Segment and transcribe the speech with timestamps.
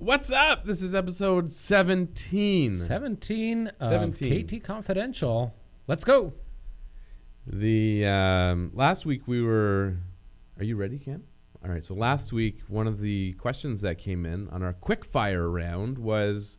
[0.00, 0.64] What's up?
[0.64, 2.78] This is episode 17.
[2.78, 4.46] 17 of 17.
[4.46, 5.52] KT Confidential.
[5.88, 6.34] Let's go.
[7.44, 9.96] The um, last week we were.
[10.56, 11.24] Are you ready, Cam?
[11.64, 11.82] All right.
[11.82, 15.98] So last week, one of the questions that came in on our quick fire round
[15.98, 16.58] was,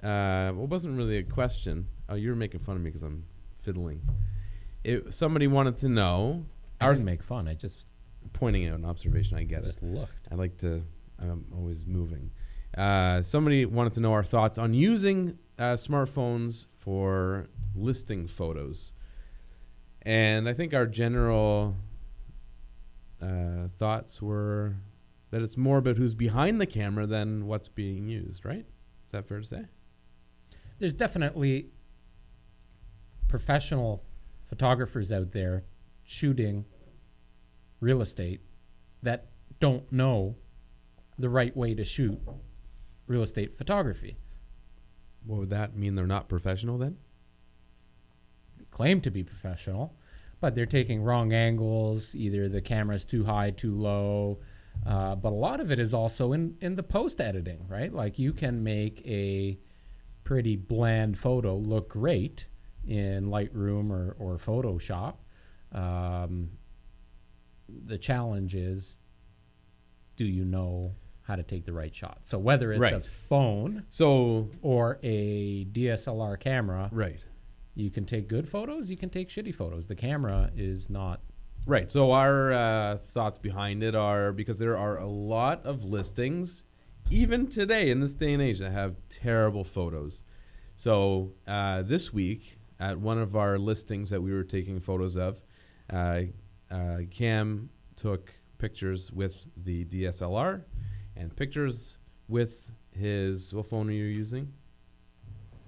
[0.00, 1.88] uh, well, it wasn't really a question.
[2.08, 3.24] Oh, you're making fun of me because I'm
[3.60, 4.02] fiddling.
[4.84, 6.46] It, somebody wanted to know.
[6.80, 7.48] I didn't make fun.
[7.48, 7.86] I just
[8.32, 9.36] pointing out an observation.
[9.36, 9.64] I get it.
[9.64, 10.28] just looked.
[10.30, 10.84] I like to.
[11.18, 12.30] I'm always moving.
[12.76, 18.92] Uh, somebody wanted to know our thoughts on using uh, smartphones for listing photos,
[20.02, 21.76] and I think our general
[23.20, 24.76] uh, thoughts were
[25.30, 28.44] that it's more about who's behind the camera than what's being used.
[28.44, 28.64] Right?
[29.06, 29.64] Is that fair to say?
[30.78, 31.68] There's definitely
[33.28, 34.02] professional
[34.44, 35.64] photographers out there
[36.04, 36.64] shooting
[37.80, 38.40] real estate
[39.02, 39.28] that
[39.60, 40.36] don't know
[41.18, 42.20] the right way to shoot
[43.12, 44.16] real estate photography.
[45.24, 45.94] What would that mean?
[45.94, 46.96] They're not professional then?
[48.72, 49.94] claim to be professional,
[50.40, 52.14] but they're taking wrong angles.
[52.16, 54.40] Either the camera's too high, too low.
[54.84, 57.92] Uh, but a lot of it is also in, in the post editing, right?
[57.92, 59.58] Like you can make a
[60.24, 62.46] pretty bland photo look great
[62.86, 65.16] in Lightroom or, or Photoshop.
[65.72, 66.50] Um,
[67.68, 68.98] the challenge is
[70.16, 72.18] do you know how to take the right shot?
[72.22, 77.24] So whether it's a phone So or a DSLR camera, right.
[77.74, 79.86] you can take good photos, you can take shitty photos.
[79.86, 81.20] The camera is not
[81.64, 81.90] Right.
[81.90, 86.64] So our uh, thoughts behind it are because there are a lot of listings,
[87.08, 90.24] even today in this day and age, that have terrible photos.
[90.74, 95.40] So uh, this week, at one of our listings that we were taking photos of,
[95.92, 96.22] uh,
[96.68, 100.64] uh, Cam took pictures with the DSLR
[101.16, 104.52] and pictures with his what phone are you using?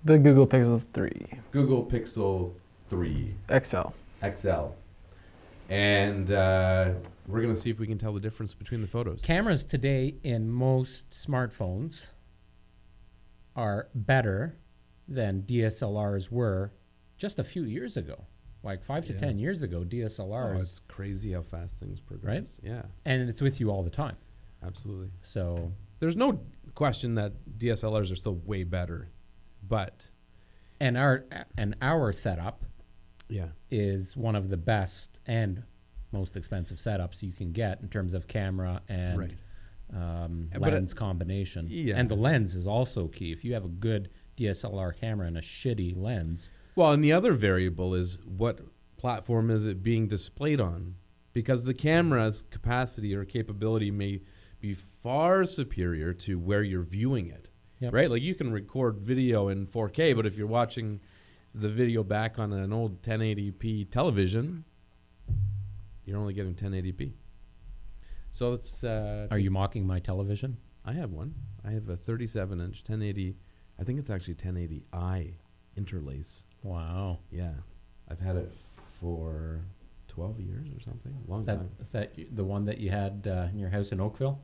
[0.05, 1.11] The Google Pixel 3
[1.50, 2.53] Google Pixel
[2.91, 3.34] Three.
[3.50, 3.88] XL.
[4.22, 4.66] XL.
[5.71, 6.91] And uh,
[7.27, 9.22] we're going to see if we can tell the difference between the photos.
[9.22, 12.10] cameras today in most smartphones
[13.56, 14.56] are better
[15.09, 16.72] than DSLRs were
[17.16, 18.25] just a few years ago.
[18.62, 19.19] Like 5 to Yeah.
[19.21, 20.21] 10 years ago, DSLRs.
[20.21, 22.59] oh, DSLRs it's crazy how fast things progress.
[22.62, 22.71] Right?
[22.71, 24.16] Yeah, and it's with you all the time.
[24.66, 25.10] Absolutely.
[25.22, 26.41] So There's no
[26.75, 29.10] question that DSLRs are still way better,
[29.66, 30.10] but
[30.80, 31.25] and our
[31.56, 32.64] and our setup
[33.28, 35.62] yeah, is one of the best and
[36.12, 39.32] most expensive setups you can get in terms of camera and Right.
[39.92, 41.66] um, but it- lens combination.
[41.70, 41.94] Yeah.
[41.97, 43.32] And the lens is also key.
[43.32, 47.32] If you have a good DSLR camera and a shitty lens, Well, and the other
[47.32, 48.60] variable is what
[48.97, 50.97] platform is it being displayed on?
[51.32, 54.20] Because the camera's capacity or capability may
[54.64, 57.50] be far superior to where you're viewing it.
[57.80, 57.92] Yep.
[57.92, 58.10] Right?
[58.10, 61.00] Like you can record video in 4K, but if you're watching
[61.54, 64.64] the video back on an old 1080p television,
[66.06, 67.12] you're only getting 1080p.
[68.32, 68.82] So it's.
[68.82, 70.56] Uh, are you mocking my television?
[70.84, 71.34] I have one.
[71.62, 73.36] I have a 37 inch 1080.
[73.78, 75.34] I think it's actually 1080i
[75.76, 76.44] interlace.
[76.62, 77.19] Wow.
[77.30, 77.53] Yeah,
[78.08, 78.50] I've had it
[78.98, 79.60] for
[80.08, 81.14] twelve years or something.
[81.26, 81.70] Long Is that, time.
[81.80, 84.41] is that the one that you had uh, in your house in Oakville?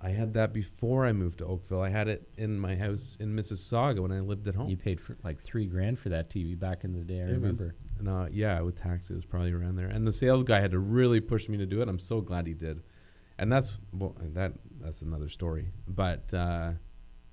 [0.00, 1.82] I had that before I moved to Oakville.
[1.82, 4.68] I had it in my house in Mississauga when I lived at home.
[4.68, 7.18] You paid for like three grand for that TV back in the day.
[7.20, 7.48] I It remember.
[7.48, 9.88] was- no, yeah, with tax, it was probably around there.
[9.88, 11.88] And the sales guy had to really push me to do it.
[11.88, 12.82] I'm so glad he did.
[13.38, 15.72] And that's well, that that's another story.
[15.88, 16.72] But uh,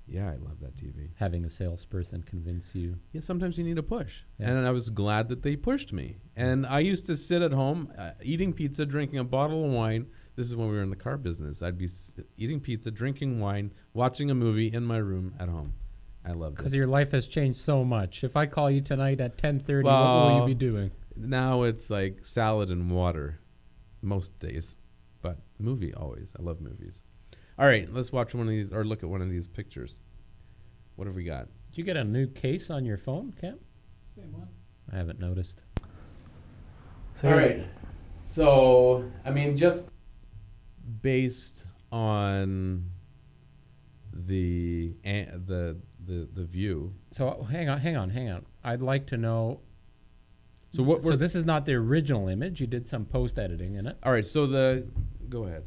[0.08, 1.10] yeah, I love that TV.
[1.16, 2.98] Having a salesperson convince you.
[3.12, 4.24] Yeah, sometimes you need a push.
[4.40, 4.50] Yeah.
[4.50, 6.18] And I was glad that they pushed me.
[6.36, 10.08] And I used to sit at home uh, eating pizza, drinking a bottle of wine.
[10.36, 11.62] This is when we were in the car business.
[11.64, 15.74] I'd be s- eating pizza, drinking wine, watching a movie in my room at home.
[16.26, 18.24] I love loved Because your life has changed so much.
[18.24, 20.92] If I call you tonight at 10.30, what will Well, you be doing?
[21.16, 23.40] Now it's like salad and water
[24.02, 24.76] most days.
[25.22, 26.36] But movie always.
[26.38, 27.04] I love movies.
[27.58, 30.02] All right, let's watch one of these or look at one of these pictures.
[30.96, 31.48] What have we got?
[31.68, 33.60] Did you get a new case on your phone, Cam?
[34.16, 34.48] Same one.
[34.92, 35.62] I haven't noticed.
[37.14, 37.68] So All here's- right.
[38.26, 39.84] So, I mean, just
[41.02, 42.90] based on
[44.14, 46.94] the a- the the the view.
[47.12, 48.46] So hang on, hang on, hang on.
[48.64, 49.60] I'd like to know.
[50.72, 51.02] So what?
[51.02, 52.60] So this is not the original image.
[52.62, 53.98] You did some post editing in it.
[54.04, 54.26] all right.
[54.26, 54.86] So the
[55.30, 55.64] go ahead.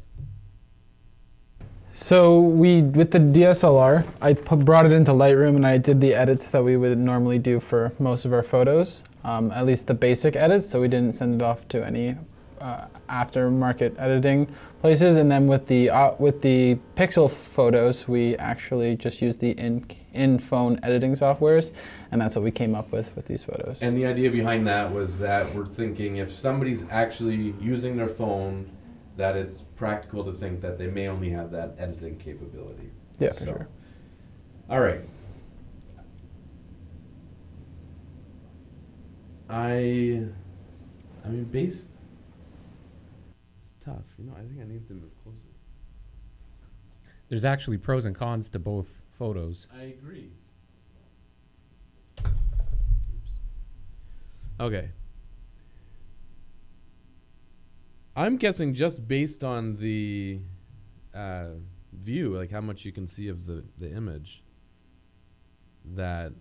[1.91, 6.51] So we, with the DSLR, I brought it into Lightroom and I did the edits
[6.51, 10.35] that we would normally do for most of our photos, um, at least the basic
[10.35, 10.69] edits.
[10.69, 12.15] So we didn't send it off to any
[12.61, 14.47] uh, aftermarket editing
[14.81, 19.51] places, and then with the uh, with the Pixel photos, we actually just use the
[19.51, 21.71] in in phone editing softwares,
[22.11, 23.81] and that's what we came up with with these photos.
[23.81, 28.69] And the idea behind that was that we're thinking if somebody's actually using their phone,
[29.17, 32.89] that it's practical to think that they may only have that editing capability.
[33.19, 33.67] yeah, for So, sure.
[34.69, 35.01] All right.
[39.49, 40.23] I,
[41.25, 41.88] I mean, base.
[43.89, 44.33] It's tough, you know.
[44.37, 45.37] I think I need to move closer.
[47.29, 49.67] There's actually pros and cons to both photos.
[49.75, 50.31] I agree.
[54.59, 54.89] Okay.
[58.15, 60.41] I'm guessing just based on the
[61.13, 61.49] uh,
[61.93, 64.43] view, like how much you can see of the, the image,
[65.95, 66.33] that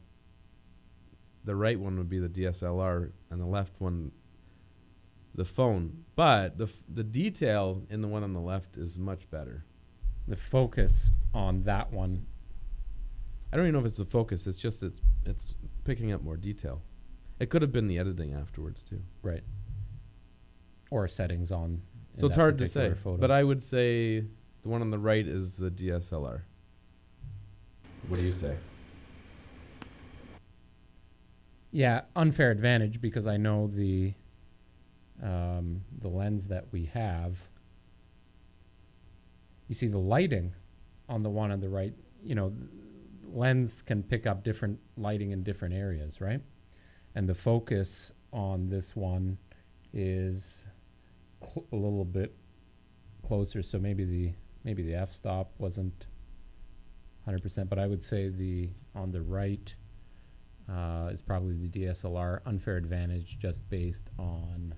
[1.44, 4.10] the right one would be the DSLR and the left one
[5.38, 6.04] the phone.
[6.16, 9.64] But the f- the detail in the one on the left is much better.
[10.26, 12.26] The focus on that one,
[13.50, 14.46] I don't even know if it's the focus.
[14.46, 15.54] It's just it's it's
[15.84, 16.82] picking up more detail.
[17.38, 19.00] It could have been the editing afterwards too.
[19.22, 19.44] right,
[20.90, 21.82] or settings on.
[22.16, 22.92] so it's hard to say.
[22.94, 23.16] Photo.
[23.16, 24.24] But I would say
[24.62, 26.42] the one on the right is the DSLR.
[28.08, 28.56] What do you say?
[31.70, 34.14] Yeah, unfair advantage because I know the
[35.22, 37.38] um, the lens that we have.
[39.68, 40.54] You see the lighting
[41.08, 41.94] on the one on the right.
[42.22, 42.52] You know,
[43.24, 46.40] lens can pick up different lighting in different areas, right?
[47.14, 49.38] And the focus on this one
[49.92, 50.64] is
[51.42, 52.34] cl- a little bit
[53.26, 53.62] closer.
[53.62, 54.32] So maybe the
[54.64, 56.06] maybe the f stop wasn't
[57.26, 59.74] 100%, but I would say the on the right
[60.68, 64.74] uh, is probably the DSLR unfair advantage just based on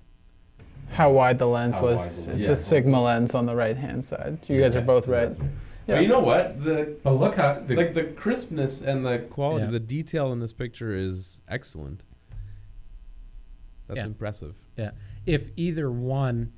[0.91, 2.25] How wide the lens How was.
[2.25, 2.59] the It's lens.
[2.59, 4.39] a Sigma lens on the right hand side.
[4.47, 5.29] You guys are both right.
[5.87, 5.95] Yeah.
[5.95, 6.61] But you know what?
[6.63, 9.71] The but look how the, like the crispness and the quality, Yeah.
[9.71, 12.03] the detail in this picture is excellent.
[13.87, 14.55] That's impressive.
[14.77, 14.91] Yeah.
[15.25, 16.53] if either one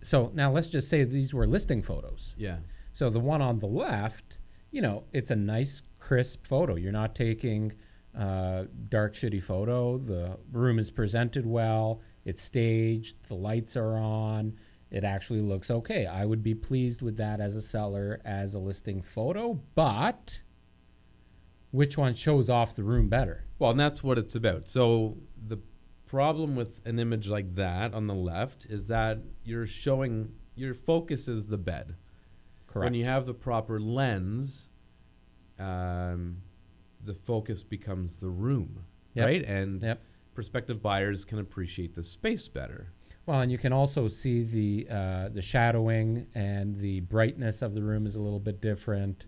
[0.00, 2.58] so now let's just say these were listing photos Yeah.
[2.92, 4.38] so the one on the left
[4.70, 7.72] you know it's a nice crisp photo you're not taking
[8.16, 14.52] uh, dark shitty photo the room is presented well it's staged the lights are on
[14.90, 18.58] it actually looks okay i would be pleased with that as a seller as a
[18.58, 20.40] listing photo but
[21.70, 24.68] which one shows off the room better Well, and that's what it's about.
[24.68, 25.16] So
[25.46, 25.58] the
[26.06, 31.28] problem with an image like that on the left is that you're showing your focus
[31.28, 31.94] is the bed.
[32.66, 34.70] correct When you have the proper lens,
[35.58, 36.38] um,
[37.04, 38.84] the focus becomes the room,
[39.14, 39.26] Yep.
[39.26, 39.44] right?
[39.44, 40.00] And Yep.
[40.42, 42.92] Prospective buyers can appreciate the space better.
[43.26, 47.82] Well, and you can also see the uh, the shadowing and the brightness of the
[47.82, 49.26] room is a little bit different.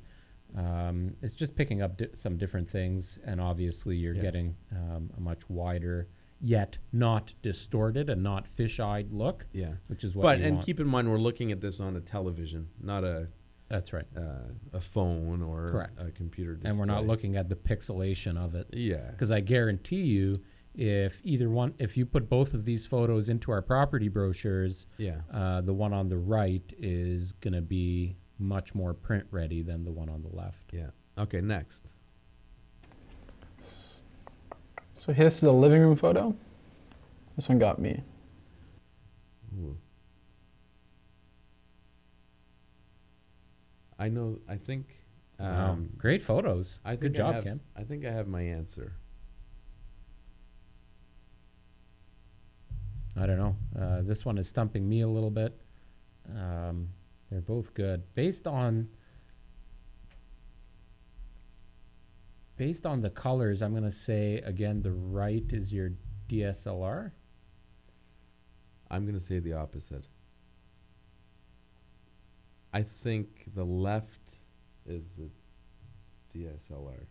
[0.56, 4.22] Um, it's just picking up di- some different things, and obviously you're Yeah.
[4.22, 6.06] getting um, a much wider,
[6.40, 9.74] yet not distorted and not fish-eyed look, Yeah.
[9.88, 10.22] which is what.
[10.22, 10.66] But and want.
[10.66, 13.26] keep in mind we're looking at this on a television, not a
[13.68, 15.92] that's right, uh, a phone or Correct.
[16.00, 16.70] a computer display.
[16.70, 18.68] and we're not looking at the pixelation of it.
[18.72, 19.10] Yeah.
[19.10, 20.40] Because I guarantee you,
[20.74, 25.20] if either one, if you put both of these photos into our property brochures, Yeah.
[25.32, 29.84] Uh, the one on the right is going to be much more print ready than
[29.84, 30.72] the one on the left.
[30.72, 30.90] Yeah.
[31.18, 31.40] Okay.
[31.40, 31.92] Next.
[34.94, 36.34] So this is a living room photo.
[37.36, 38.02] This one got me.
[39.58, 39.76] Ooh.
[43.98, 44.38] I know.
[44.48, 44.96] I think.
[45.38, 45.78] Um, wow.
[45.96, 46.78] Great photos.
[46.84, 47.60] I think Good I job, have- Ken.
[47.76, 48.92] I think I have my answer.
[53.16, 53.56] I don't know.
[53.78, 55.60] Uh, this one is stumping me a little bit.
[56.34, 56.88] Um,
[57.30, 58.02] they're both good.
[58.14, 58.88] Based on
[62.56, 65.92] based on the colors, I'm going to say again the right is your
[66.28, 67.12] DSLR.
[68.90, 70.06] I'm gonna say the opposite.
[72.72, 74.34] I think the left
[74.86, 75.30] is the
[76.36, 77.06] DSLR.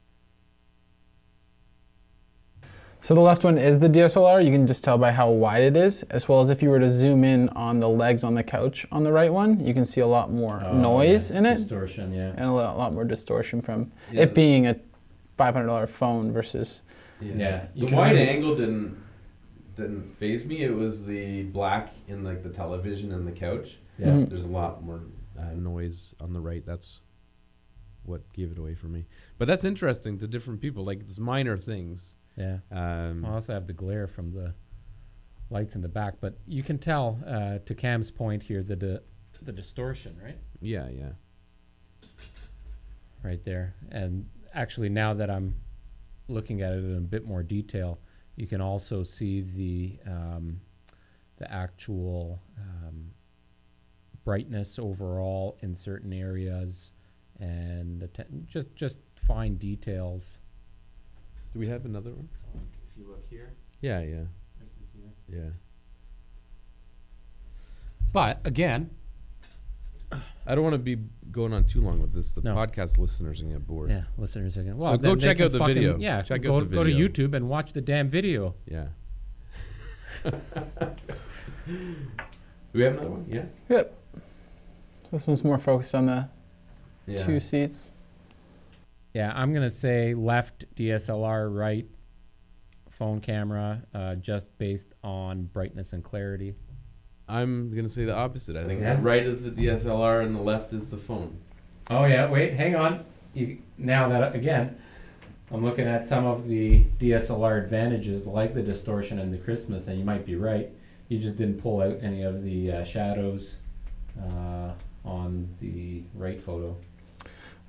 [3.01, 4.43] So the left one is the DSLR.
[4.43, 6.79] You can just tell by how wide it is, as well as if you were
[6.79, 9.85] to zoom in on the legs on the couch on the right one, you can
[9.85, 12.31] see a lot more noise in it Distortion, yeah.
[12.35, 14.23] and a lot, lot more distortion from Yeah.
[14.23, 14.75] it being a
[15.37, 16.81] $500 phone versus.
[17.21, 18.97] Yeah, you The can wide really- angle didn't
[19.77, 20.61] didn't phase me.
[20.63, 23.77] It was the black in like the television and the couch.
[23.97, 24.07] Yeah.
[24.07, 24.29] Mhm.
[24.29, 24.99] There's a lot more
[25.39, 26.65] uh, noise on the right.
[26.65, 26.99] That's
[28.03, 29.05] what gave it away for me.
[29.37, 30.83] But that's interesting to different people.
[30.83, 32.15] Like it's minor things.
[32.39, 32.59] Yeah.
[32.71, 34.53] Um, I also have the glare from the
[35.49, 36.15] lights in the back.
[36.21, 38.99] But you can tell uh, to Cam's point here the di-
[39.41, 40.37] the distortion, right?
[40.61, 41.11] Yeah, yeah.
[43.23, 43.75] right there.
[43.91, 45.53] And actually, now that I'm
[46.27, 47.99] looking at it in a bit more detail,
[48.35, 50.61] you can also see the um,
[51.37, 53.11] the actual um,
[54.23, 56.93] brightness overall in certain areas,
[57.39, 60.37] and atten- just just fine details.
[61.53, 62.29] Do we have another one?
[62.55, 63.51] If you look here,
[63.81, 64.23] Yeah, yeah,
[65.31, 65.49] yeah.
[68.13, 68.89] but again,
[70.45, 70.97] I don't want to be
[71.31, 72.33] going on too long with this.
[72.33, 72.55] The No.
[72.55, 73.89] podcast listeners are gonna get bored.
[73.89, 74.77] yeah, listeners again.
[74.77, 75.97] Well, So go then they check can out the fucking- video.
[75.99, 76.91] Yeah, Check out go, the go to.
[76.91, 78.55] YouTube and watch the damn video.
[78.65, 78.87] Yeah.
[80.23, 80.25] Do
[82.73, 83.25] we have another one?
[83.29, 83.45] Yeah.
[83.69, 83.95] Yep.
[85.03, 86.27] So this one's more focused on the
[87.07, 87.23] Yeah.
[87.23, 87.91] two seats.
[89.13, 91.87] Yeah, I'm gonna say left DSLR, right
[92.89, 96.55] phone camera, uh, just based on brightness and clarity.
[97.27, 98.55] I'm gonna say the opposite.
[98.55, 98.95] I think Yeah?
[98.95, 101.37] the right is the DSLR and the left is the phone.
[101.89, 103.05] Oh yeah, wait, hang on.
[103.33, 104.75] You, now that again,
[105.51, 109.97] I'm looking at some of the DSLR advantages, like the distortion and the crispness, and
[109.97, 110.69] you might be right.
[111.07, 113.57] You just didn't pull out any of the uh, shadows
[114.21, 114.71] uh,
[115.03, 116.77] on the right photo.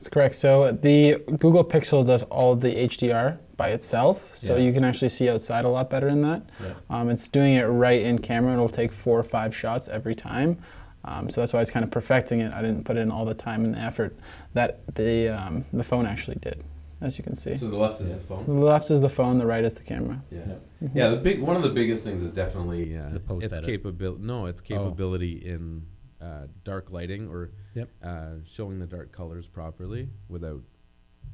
[0.00, 0.34] That's correct.
[0.34, 4.62] So the Google Pixel does all the HDR by itself, so Yeah.
[4.62, 6.42] you can actually see outside a lot better in that.
[6.58, 6.72] Yeah.
[6.88, 8.54] Um, it's doing it right in camera.
[8.54, 10.56] It'll take four or five shots every time.
[11.04, 12.50] Um, so that's why it's kind of perfecting it.
[12.54, 14.16] I didn't put in all the time and the effort
[14.54, 16.64] that the um, the phone actually did,
[17.02, 17.58] as you can see.
[17.58, 18.16] So the left is Yeah.
[18.16, 18.44] the phone.
[18.46, 20.22] The left is the phone, the right is the camera.
[20.30, 20.38] Yeah.
[20.46, 20.88] Yeah.
[20.88, 20.94] Mhm.
[20.94, 24.22] Yeah, the big one of the biggest things is definitely uh, The post its capability.
[24.24, 24.64] No, its Oh.
[24.66, 25.82] capability in
[26.20, 27.88] uh, dark lighting or Yep.
[28.02, 30.62] uh, showing the dark colors properly without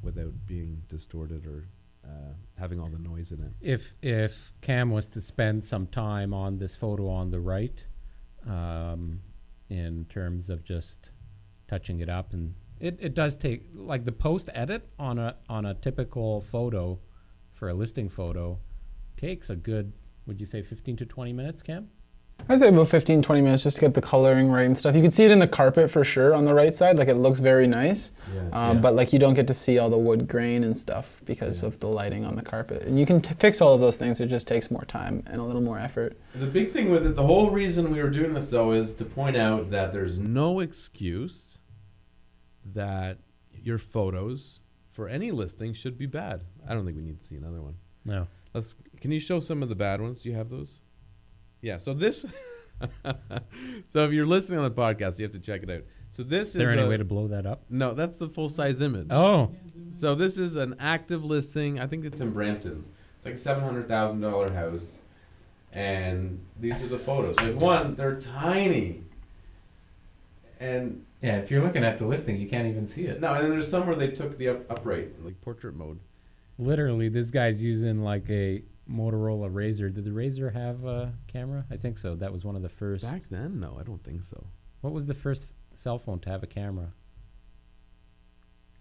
[0.01, 1.67] without being distorted or
[2.05, 3.51] uh, having all the noise in it.
[3.61, 7.83] If if Cam was to spend some time on this photo on the right,
[8.45, 9.21] um,
[9.69, 11.09] in terms of just
[11.67, 15.65] touching it up, and it, it does take like the post edit on a on
[15.65, 16.99] a typical photo
[17.53, 18.59] for a listing photo
[19.17, 19.93] takes a good
[20.27, 21.89] would you say 15 to 20 minutes cam
[22.49, 24.95] I'd say about 15, 20 minutes just to get the coloring right and stuff.
[24.95, 27.15] You can see it in the carpet for sure on the right side, like it
[27.15, 28.11] looks very nice.
[28.33, 28.41] Yeah.
[28.53, 28.81] Um, Yeah.
[28.81, 31.67] But like you don't get to see all the wood grain and stuff because Yeah.
[31.67, 32.83] of the lighting on the carpet.
[32.83, 34.21] And you can t- fix all of those things.
[34.21, 36.17] It just takes more time and a little more effort.
[36.35, 39.03] The big thing with it, the whole reason we were doing this though, is to
[39.03, 41.59] point out that there's no excuse
[42.73, 43.17] that
[43.61, 46.43] your photos for any listing should be bad.
[46.65, 47.75] I don't think we need to see another one.
[48.05, 48.75] no Let's.
[49.01, 50.21] Can you show some of the bad ones?
[50.21, 50.79] Do you have those?
[51.67, 51.77] Yeah.
[51.77, 52.25] So this.
[53.89, 55.83] so if you're listening on the podcast, you have to check it out.
[56.11, 57.93] So this is there is any a- way to blow that up no.
[57.93, 59.07] That's the full size image.
[59.11, 59.51] oh
[59.93, 61.79] So this is an active listing.
[61.79, 62.85] I think it's in Brampton.
[63.17, 64.99] It's like seven hundred thousand dollar house,
[65.73, 67.35] and these are the photos.
[67.37, 69.01] Like one, they're tiny,
[70.59, 73.43] and yeah if you're looking at the listing you can't even see it no, and
[73.43, 75.99] then there's some where they took the up, upright, like portrait mode.
[76.59, 81.75] literally this guy's using like a motorola RAZR did the RAZR have a camera i
[81.77, 84.47] think so that was one of the first Back then, no, I don't think so.
[84.81, 86.93] What was the first cell phone to have a camera?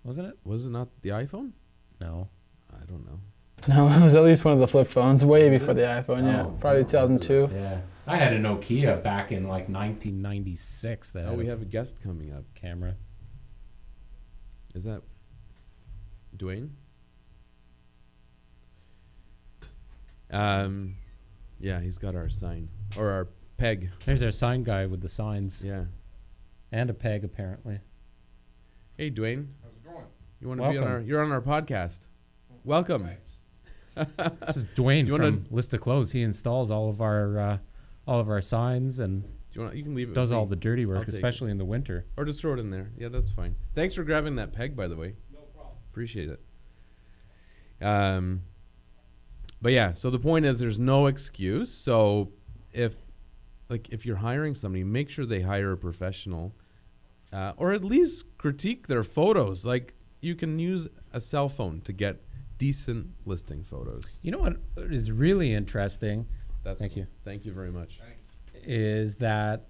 [0.05, 0.39] Wasn't it?
[0.45, 1.53] Was it not the iPhone?
[2.01, 2.29] No.
[2.73, 3.21] I don't know.
[3.69, 6.25] No, it was at least one of the flip phones, way before the iPhone.
[6.27, 7.49] Yeah, Oh, probably 2002.
[7.55, 7.81] Yeah.
[8.07, 11.65] I had a Nokia back in like 1996 that Oh, had we a have a
[11.65, 12.45] guest coming up.
[12.55, 12.95] camera.
[14.75, 15.03] Is that
[16.37, 16.69] Dwayne?
[20.31, 20.95] Um,
[21.61, 23.91] yeah, he's got our sign or our peg.
[24.05, 25.85] There's our sign guy with the signs Yeah.
[26.73, 27.81] and a peg apparently.
[28.97, 29.49] Hey, Dwayne.
[29.63, 30.05] How's it going?
[30.41, 31.01] You want to be on our?
[31.01, 32.07] You're on our podcast.
[32.65, 33.05] Welcome.
[33.07, 33.39] Thanks.
[34.47, 36.13] This is Dwayne You from List of Clothes.
[36.13, 37.59] He installs all of our uh,
[38.07, 39.75] all of our signs and you want?
[39.75, 40.15] You can leave it.
[40.15, 40.51] does all me.
[40.51, 41.15] the dirty work, take it.
[41.15, 42.05] especially in the winter.
[42.19, 42.91] or just throw it in there.
[42.99, 43.57] Yeah, that's fine.
[43.75, 45.15] Thanks for grabbing that peg, by the way.
[45.33, 45.77] No problem.
[45.91, 46.41] Appreciate it.
[47.83, 48.43] Um,
[49.61, 51.73] but yeah, so the point is, there's no excuse.
[51.73, 52.33] So
[52.73, 52.99] if,
[53.69, 56.55] like, if you're hiring somebody, make sure they hire a professional,
[57.33, 59.65] uh, or at least critique their photos.
[59.65, 62.21] Like, you can use a cell phone to get
[62.59, 64.19] decent listing photos.
[64.23, 66.27] You know what is really interesting
[66.63, 67.07] That's Thank you.
[67.25, 68.01] Thank you very much.
[68.01, 68.67] Thanks.
[68.67, 69.67] is that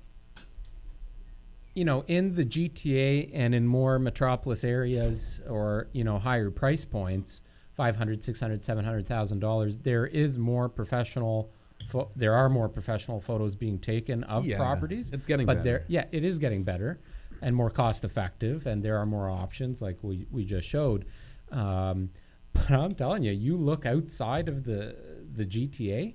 [1.75, 6.85] you know in the GTA and in more metropolis areas or you know higher price
[6.85, 7.43] points
[7.76, 11.52] 500 600 700,000 dollars there is more professional
[11.87, 15.64] pho- there are more professional photos being taken of Yeah, properties it's getting but better.
[15.64, 17.00] there yeah it is getting better
[17.42, 21.04] and more cost effective and there are more options like we, we just showed
[21.52, 22.11] um,
[22.54, 24.97] but I'm telling you you look outside of the
[25.33, 26.14] the GTA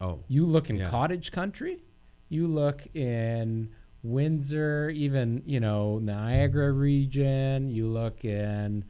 [0.00, 0.90] Oh, You look in Yeah.
[0.90, 1.82] cottage country,
[2.28, 3.70] you look in
[4.02, 7.70] Windsor, even you know Niagara region.
[7.70, 8.84] You look in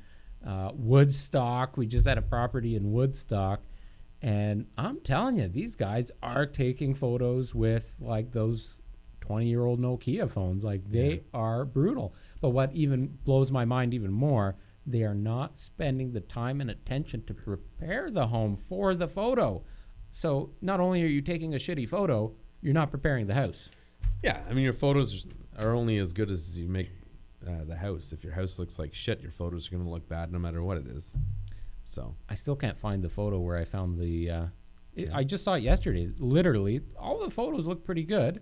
[0.45, 1.77] uh, Woodstock.
[1.77, 3.63] We just had a property in Woodstock,
[4.23, 8.81] and I'm telling you, these guys are taking photos with like those
[9.21, 10.65] 20 year old Nokia phones.
[10.65, 11.21] Like they Yeah.
[11.33, 12.15] are brutal.
[12.41, 16.71] But what even blows my mind even more, they are not spending the time and
[16.71, 19.63] attention to prepare the home for the photo.
[20.13, 23.71] So not only are you taking a shitty photo, you're not preparing the house.
[24.23, 24.43] yeah.
[24.49, 25.27] I mean, your photos
[25.59, 26.91] are only as good as you make
[27.47, 28.13] uh, the house.
[28.13, 30.63] If your house looks like shit, your photos are going to look bad no matter
[30.63, 31.13] what it is.
[31.85, 34.31] So I still can't find the photo where I found the.
[34.31, 34.47] Uh,
[34.95, 35.13] it, Okay.
[35.13, 36.11] I just saw it yesterday.
[36.19, 38.41] Literally, all the photos look pretty good,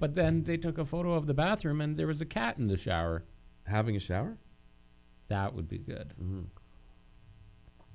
[0.00, 2.66] but then they took a photo of the bathroom and there was a cat in
[2.66, 3.24] the shower.
[3.66, 4.36] having a shower.
[5.28, 6.12] That would be good.
[6.20, 6.42] Mm-hmm.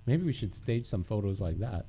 [0.06, 1.86] Maybe we should stage some photos like that.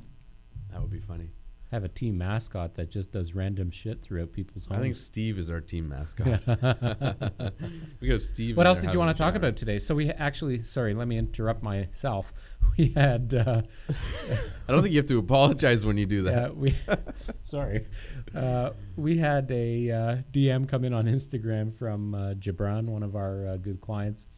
[0.70, 1.30] That would be funny.
[1.70, 4.78] Have a team mascot that just does random shit throughout people's homes.
[4.80, 6.44] I think Steve is our team mascot.
[8.00, 8.56] we got Steve.
[8.56, 9.78] What else did you want to talk about today?
[9.78, 12.32] So we actually, sorry, let me interrupt myself.
[12.78, 16.50] We had, uh, I don't think you have to apologize when you do that.
[16.50, 16.74] uh, we,
[17.44, 17.86] sorry,
[18.34, 23.16] uh, we had a uh, DM come in on Instagram from uh, Gibran, one of
[23.16, 24.28] our uh, good clients,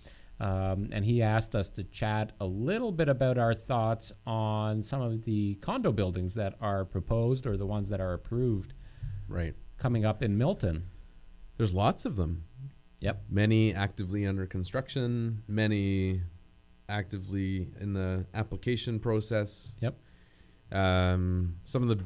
[0.43, 5.01] um, and he asked us to chat a little bit about our thoughts on some
[5.01, 8.75] of the condo buildings that are proposed or the ones that are approved
[9.29, 9.55] Right.
[9.79, 10.85] coming up in Milton.
[11.57, 12.45] There's lots of them.
[13.01, 13.23] Yep.
[13.31, 15.43] Many actively under construction.
[15.47, 16.23] Many
[16.89, 19.75] actively in the application process.
[19.81, 19.97] Yep.
[20.73, 22.05] Um, some of the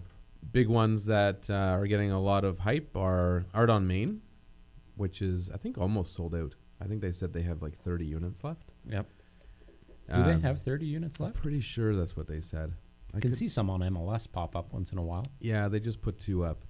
[0.52, 4.20] big ones that uh, are getting a lot of hype are Art on Main,
[4.96, 6.54] which is I think almost sold out.
[6.80, 8.70] I think they said they have like 30 units left.
[8.88, 9.06] Yep.
[10.14, 11.36] Do they Um, have 30 units I'm left?
[11.38, 12.74] pretty sure that's what they said.
[13.14, 15.24] I can see some on MLS pop up once in a while.
[15.40, 16.64] Yeah, they just put two up.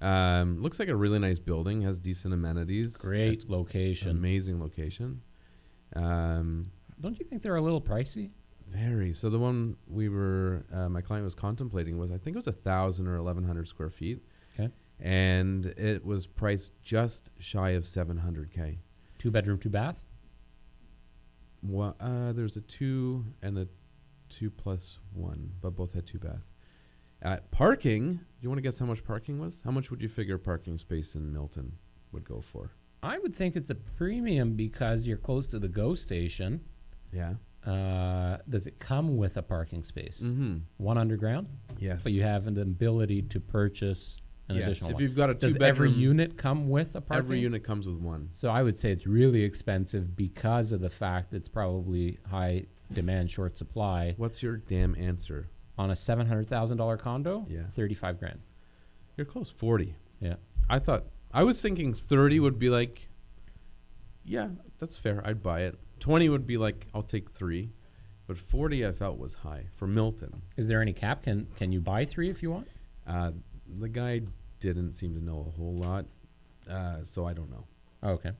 [0.00, 1.82] Um, looks like a really nice building.
[1.82, 2.96] Has decent amenities.
[2.96, 4.10] Great location.
[4.10, 5.22] Amazing location.
[5.94, 6.70] Um,
[7.00, 8.30] Don't you think they're a little pricey?
[8.68, 9.12] very.
[9.12, 12.46] So the one we were, uh, my client was contemplating was, I think it was
[12.46, 14.22] a thousand or eleven hundred square feet.
[14.58, 14.70] Okay.
[15.00, 18.78] And it was priced just shy of seven hundred k.
[19.20, 20.02] Two bedroom, two bath.
[21.62, 23.68] Well, uh, there's a two and a
[24.30, 26.46] two plus one, but both had two bath.
[27.22, 28.14] Uh, parking.
[28.14, 29.60] Do you want to guess how much parking was?
[29.62, 31.72] How much would you figure parking space in Milton
[32.12, 32.70] would go for?
[33.02, 36.62] I would think it's a premium because you're close to the GO station.
[37.12, 37.34] Yeah.
[37.70, 40.22] Uh, does it come with a parking space?
[40.24, 40.58] Mm-hmm.
[40.78, 42.02] One underground, Yes.
[42.02, 44.16] but you have an ability to purchase
[44.50, 44.66] an yes.
[44.66, 45.02] additional If one.
[45.02, 47.24] you've got a Does two every bedroom, unit come with a parking?
[47.24, 48.28] every unit comes with one.
[48.32, 52.66] So I would say it's really expensive because of the fact that it's probably high
[52.92, 54.14] demand, short supply.
[54.16, 55.48] What's your damn answer?
[55.78, 57.66] On a seven hundred thousand dollar condo, Yeah.
[57.70, 58.40] thirty-five grand.
[59.16, 59.50] You're close.
[59.50, 59.94] Forty.
[60.20, 60.34] Yeah.
[60.68, 63.08] I thought I was thinking thirty would be like,
[64.24, 65.22] yeah, that's fair.
[65.26, 65.78] I'd buy it.
[65.98, 67.72] Twenty would be like, I'll take three,
[68.26, 70.42] but forty I felt was high for Milton.
[70.56, 71.22] Is there any cap?
[71.22, 72.68] Can can you buy three if you want?
[73.06, 73.32] Uh,
[73.78, 74.20] the guy
[74.60, 76.06] didn't seem to know a whole lot,
[76.68, 77.66] uh, so I don't know.
[78.02, 78.32] Oh, okay.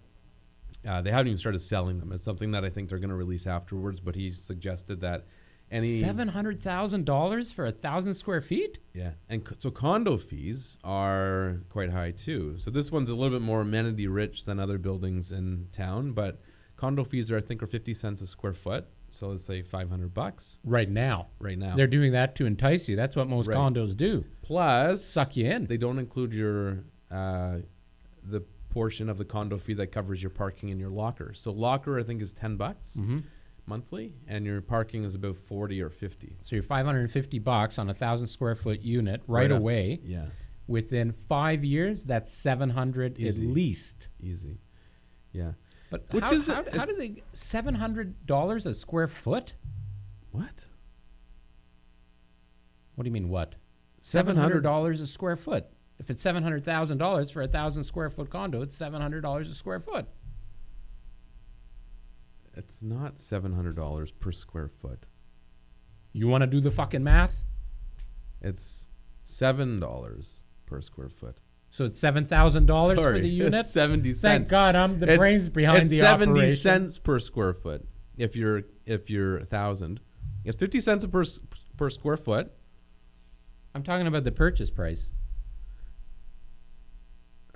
[0.87, 2.13] Uh, they haven't even started selling them.
[2.13, 4.01] It's something that I think they're going to release afterwards.
[4.01, 5.27] But he suggested that
[5.71, 8.79] any Seven hundred thousand dollars for a thousand square feet?
[8.93, 12.57] Yeah, and co- so condo fees are quite high too.
[12.59, 16.41] So this one's a little bit more amenity rich than other buildings in town, but
[16.77, 18.87] condo fees are I think are fifty cents a square foot.
[19.11, 21.29] So let's say five hundred bucks Right now.
[21.39, 21.75] right now.
[21.77, 22.97] They're doing that to entice you.
[22.97, 23.57] That's what most Right.
[23.57, 24.25] condos do.
[24.43, 25.65] Plus Suck you in.
[25.67, 27.59] They don't include your uh,
[28.23, 31.33] the portion of the condo fee that covers your parking and your locker.
[31.35, 33.19] So locker I think is ten bucks hmm
[33.67, 36.37] monthly, and your parking is about forty or fifty.
[36.43, 40.01] So you're 550 bucks on a thousand square foot unit right, Right away.
[40.05, 40.27] Yeah,
[40.67, 43.45] Within five years, that's 700 Easy.
[43.47, 44.09] at least.
[44.21, 44.59] easy.
[45.33, 45.53] Yeah.
[45.91, 49.55] But Which how, is- how, how do they seven hundred dollars a square foot?
[50.31, 50.69] What?
[52.95, 53.29] What do you mean?
[53.29, 53.57] What?
[54.01, 55.67] Seven $700 hundred dollars a square foot.
[55.99, 59.21] If it's seven hundred thousand dollars for a thousand square foot condo, it's seven hundred
[59.23, 60.07] dollars a square foot.
[62.55, 65.07] It's not seven hundred dollars per square foot.
[66.13, 67.45] You want to do the fucking math?
[68.41, 68.89] It's
[69.25, 71.39] seven dollars per square foot.
[71.71, 73.55] So it's seven thousand dollars for the unit.
[73.61, 74.51] it's Seventy Thank cents.
[74.51, 76.57] God I'm the It's- brains behind it's the seventy operation.
[76.57, 77.87] cents per square foot.
[78.17, 80.01] If you're if you're a thousand,
[80.45, 81.25] it's fifty cents per
[81.77, 82.53] per square foot.
[83.75, 85.11] I'm talking about the purchase price.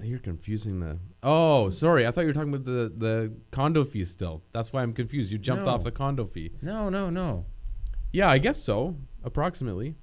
[0.03, 0.99] You're confusing the.
[1.23, 2.07] Oh, sorry.
[2.07, 4.43] I thought you were talking about the the condo fee still.
[4.53, 5.33] That's why I'm confused.
[5.33, 5.73] You jumped No.
[5.73, 6.53] off the condo fee.
[6.63, 7.47] No, no, no.
[8.13, 8.97] Yeah, I guess so.
[9.23, 9.95] Approximately.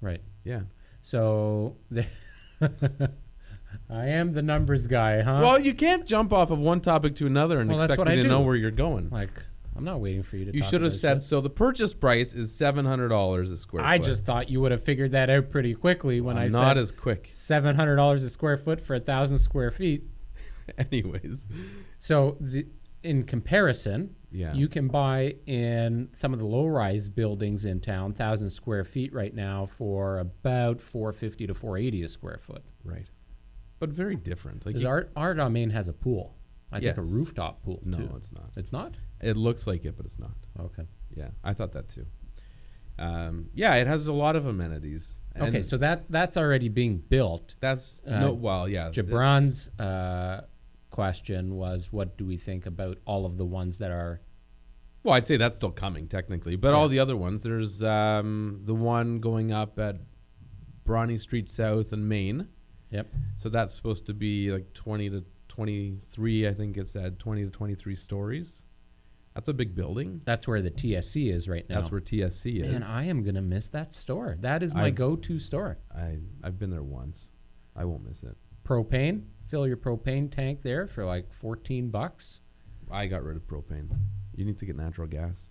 [0.00, 0.20] Right.
[0.44, 0.62] Yeah.
[1.00, 2.06] So the
[3.90, 5.40] I am the numbers guy, huh?
[5.42, 8.14] Well, you can't jump off of one topic to another and Well, that's expect what
[8.14, 9.10] me I to know where you're going.
[9.10, 9.30] like
[9.76, 10.54] I'm not waiting for you to.
[10.54, 11.40] You talk should have about said so.
[11.40, 13.82] The purchase price is seven hundred dollars a square.
[13.84, 14.06] I foot.
[14.06, 16.78] just thought you would have figured that out pretty quickly when I'm I not said
[16.78, 17.28] as quick.
[17.30, 20.04] seven hundred dollars a square foot for a thousand square feet.
[20.78, 21.48] Anyways,
[21.98, 22.66] So the
[23.02, 28.50] in comparison, yeah, you can buy in some of the low-rise buildings in town, thousand
[28.50, 32.62] square feet right now for about four fifty to four eighty a square foot.
[32.84, 33.06] right,
[33.78, 34.64] but very different.
[34.66, 36.36] Like Because you- Art Art on Main has a pool.
[36.74, 38.10] I think a rooftop pool no, too.
[38.16, 38.50] it's not.
[38.56, 38.94] It's not.
[39.20, 40.34] It looks like it, but it's not.
[40.58, 40.86] Okay.
[41.14, 42.06] Yeah, I thought that too.
[42.98, 45.20] Um, yeah, it has a lot of amenities.
[45.38, 47.54] okay, so that that's already being built.
[47.60, 48.32] that's uh, no.
[48.32, 50.42] Well, yeah, Jabran's uh,
[50.92, 54.20] question was, what do we think about all of the ones that are?
[55.02, 56.74] Well, I'd say that's still coming technically, but Yeah.
[56.76, 57.42] all the other ones.
[57.42, 59.96] There's um, the one going up at
[60.84, 62.46] Bronte Street South in Main.
[62.90, 63.08] Yep.
[63.36, 66.46] So that's supposed to be like 20 to 23.
[66.48, 68.62] I think it's at 20 to 23 stories.
[69.34, 70.20] That's a big building.
[70.26, 71.76] That's where the TSC is right now.
[71.76, 72.74] That's where TSC is.
[72.74, 74.36] And I am gonna miss that store.
[74.40, 75.78] That is my I've- go-to store.
[75.94, 77.32] I I've been there once.
[77.74, 78.36] I won't miss it.
[78.64, 79.22] Propane.
[79.52, 82.40] Fill your propane tank there for like 14 bucks.
[82.90, 83.86] I got rid of propane.
[84.34, 85.50] You need to get natural gas.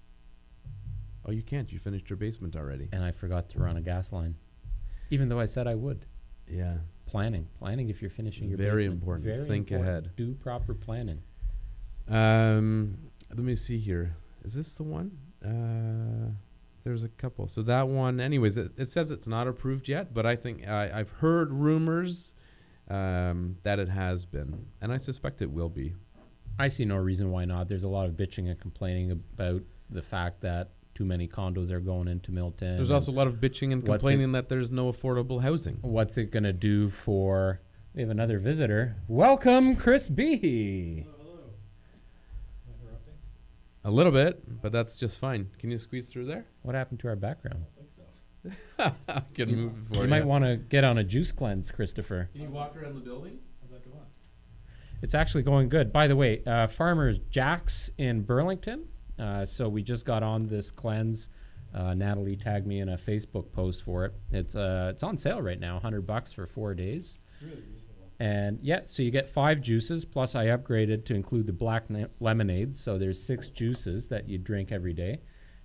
[1.24, 1.72] Oh, you can't.
[1.72, 2.90] You finished your basement already.
[2.92, 4.38] And I forgot to run a gas line,
[5.12, 6.08] even though I said I would.
[6.50, 6.78] Yeah.
[7.06, 7.90] Planning, planning.
[7.90, 8.94] If you're finishing your Very basement.
[8.94, 9.26] important.
[9.26, 9.68] Very important.
[9.68, 10.06] Think important.
[10.08, 10.16] ahead.
[10.16, 11.22] Do proper planning.
[12.08, 12.98] Um,
[13.30, 14.16] let me see here.
[14.44, 15.12] Is this the one?
[15.46, 16.32] Uh,
[16.84, 17.48] there's a couple.
[17.48, 20.90] So that one, anyways, it, it says it's not approved yet, but I think I,
[20.92, 22.34] I've heard rumors
[22.92, 25.94] um, that it has been, and I suspect it will be.
[26.60, 27.68] I see no reason why not.
[27.70, 31.80] There's a lot of bitching and complaining about the fact that too many condos are
[31.80, 32.76] going into Milton.
[32.76, 35.78] There's also a lot of bitching and what's it- complaining that there's no affordable housing.
[35.82, 37.62] what's it gonna do for?
[37.94, 38.98] We have another visitor.
[39.08, 41.06] Welcome, Chris B.
[41.06, 42.94] Hello, hello.
[43.84, 45.50] A little bit, but that's just fine.
[45.60, 46.46] Can you squeeze through there?
[46.62, 47.66] What happened to our background?
[48.80, 50.08] I can You- move it You you.
[50.08, 52.30] might want to get on a juice cleanse, Christopher.
[52.34, 53.40] Can you walk around the building?
[53.62, 54.04] How's that going?
[55.02, 55.92] It's actually going good.
[55.92, 58.88] By the way, uh, Farmers Jack's in Burlington.
[59.20, 61.30] Uh, so we just got on this cleanse.
[61.74, 64.14] Uh, Natalie tagged me in a Facebook post for it.
[64.32, 67.18] It's uh, it's on sale right now, hundred bucks for four days.
[67.42, 68.10] Really reasonable.
[68.20, 70.04] And yeah, so you get five juices.
[70.06, 72.76] Plus, I upgraded to include the black ne- lemonade.
[72.76, 75.22] So there's six juices that you drink every day,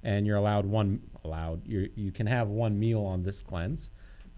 [0.06, 1.66] and you're allowed one allowed.
[1.66, 3.90] You you can have one meal on this cleanse.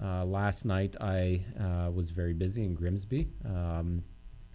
[0.03, 4.03] Uh, last night I uh, was very busy in Grimsby, um,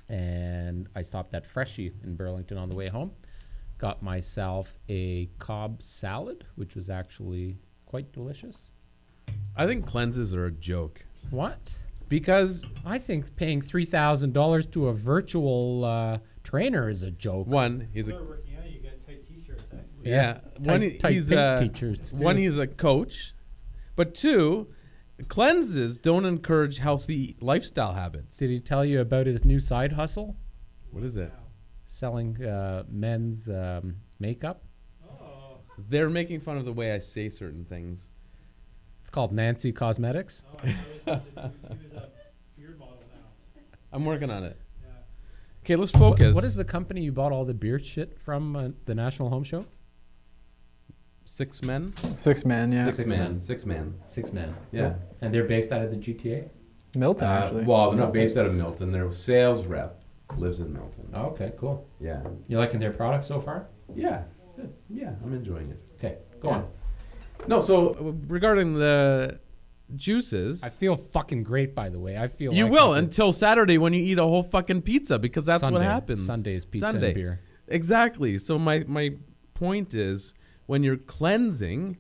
[0.10, 3.12] and I stopped at Freshii in Burlington on the way home.
[3.78, 8.70] Got myself a Cobb salad, which was actually quite delicious.
[9.56, 11.60] I think cleanses are a joke What?
[12.10, 17.46] because I think paying three thousand dollars to a virtual uh, trainer is a joke.
[17.48, 19.24] one, he's a Start working out, you get tight
[20.04, 20.42] t-shirts.
[20.60, 23.34] Yeah, one tight, he's pink a t-shirts, one he's a coach,
[23.96, 24.68] but two,
[25.28, 28.38] cleanses don't encourage healthy lifestyle habits.
[28.38, 30.36] Did he tell you about his new side hustle,
[30.92, 31.32] What is it?
[31.88, 34.64] selling uh, men's um, makeup?
[35.08, 35.58] Oh,
[35.90, 38.10] They're making fun of the way I say certain things.
[39.02, 40.44] It's called Nancy Cosmetics.
[40.56, 40.72] oh, I
[41.06, 42.10] thought it was, he was a
[42.58, 43.62] beard model now.
[43.92, 44.58] I'm working on it.
[45.64, 46.36] Okay, let's What- focus.
[46.36, 48.56] what is the company you bought all the beer shit from?
[48.56, 49.66] Uh, the National Home Show.
[51.26, 51.94] Six men?
[52.16, 52.90] Six men, yeah.
[52.92, 53.42] Six, man.
[53.42, 53.94] Six man.
[54.06, 54.54] Six Men.
[54.72, 54.94] Yeah.
[55.22, 56.50] And they're based out of the GTA.
[56.96, 57.64] Milton, Uh, actually.
[57.66, 58.92] well, they're not based out of Milton.
[58.92, 60.00] Their sales rep
[60.38, 61.10] lives in Milton.
[61.14, 61.88] Oh, okay, cool.
[62.00, 62.22] Yeah.
[62.48, 63.68] You liking their product so far?
[63.96, 64.24] Yeah.
[64.56, 64.72] Good.
[64.90, 65.80] Yeah, I'm enjoying it.
[65.98, 66.56] Okay, go Yeah.
[66.58, 66.68] on.
[67.48, 69.40] No, so uh, regarding the
[69.96, 72.18] juices, I feel fucking great, by the way.
[72.18, 74.84] I feel you like will I could- until Saturday when you eat a whole fucking
[74.84, 75.80] pizza because that's Sunday.
[75.80, 76.26] what happens.
[76.26, 77.08] Sundays, pizza Sunday.
[77.08, 77.40] and beer.
[77.68, 78.38] Exactly.
[78.38, 79.16] So my my
[79.56, 80.34] point is
[80.66, 81.98] when you're cleansing,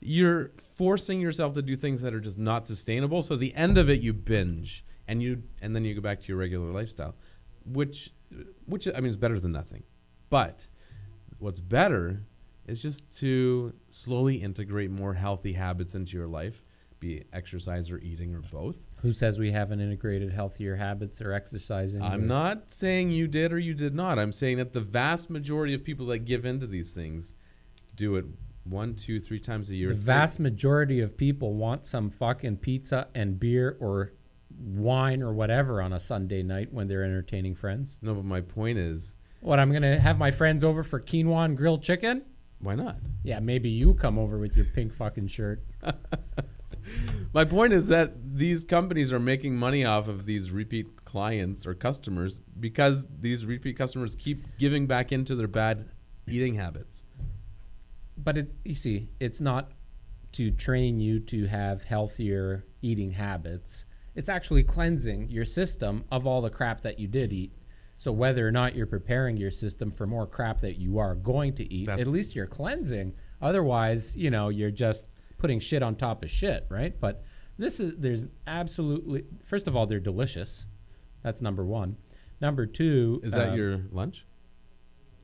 [0.00, 3.22] you're forcing yourself to do things that are just not sustainable.
[3.22, 6.28] So the end of it you binge and you and then you go back to
[6.28, 7.14] your regular lifestyle,
[7.64, 8.10] which
[8.66, 9.82] which I mean is better than nothing.
[10.30, 10.66] But
[11.38, 12.22] what's better
[12.66, 16.62] is just to slowly integrate more healthy habits into your life,
[16.98, 18.76] be it exercise or eating or both.
[19.02, 22.02] Who says we haven't integrated healthier habits or exercising?
[22.02, 24.18] I'm or- not saying you did or you did not.
[24.18, 27.34] I'm saying that the vast majority of people that give into these things
[27.96, 28.24] do it
[28.64, 29.90] one, two, three times a year.
[29.90, 34.12] The vast majority of people want some fucking pizza and beer or
[34.58, 37.98] wine or whatever on a Sunday night when they're entertaining friends.
[38.00, 41.44] No, but my point is, What, I'm going to have my friends over for quinoa
[41.44, 42.24] and grilled chicken?
[42.60, 42.96] why not?
[43.22, 45.62] Yeah, maybe you come over with your pink fucking shirt.
[47.34, 51.74] My point is that these companies are making money off of these repeat clients or
[51.74, 55.88] customers because these repeat customers keep giving back into their bad
[56.28, 57.04] eating habits.
[58.16, 59.72] But it, you see, it's not
[60.32, 63.84] to train you to have healthier eating habits.
[64.14, 67.52] It's actually cleansing your system of all the crap that you did eat.
[67.96, 71.54] So whether or not you're preparing your system for more crap that you are going
[71.54, 73.14] to eat, That's- at least you're cleansing.
[73.40, 75.06] Otherwise, you know, you're just
[75.38, 76.98] putting shit on top of shit, right?
[76.98, 77.22] But
[77.58, 80.66] this is there's absolutely first of all, they're delicious.
[81.22, 81.96] That's number one.
[82.40, 84.26] Number two, Is that um, your lunch?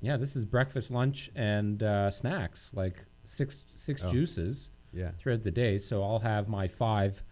[0.00, 0.16] Yeah?
[0.16, 4.08] This is breakfast, lunch, and uh, snacks, like six six Oh.
[4.10, 5.12] juices Yeah.
[5.18, 5.78] throughout the day.
[5.78, 7.22] So I'll have my five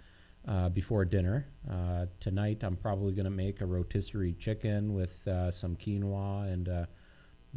[0.47, 1.47] uh, before dinner.
[1.69, 6.69] Uh, tonight, I'm probably going to make a rotisserie chicken with uh, some quinoa and,
[6.69, 6.87] uh,